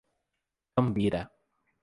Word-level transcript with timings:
Cambira 0.73 1.21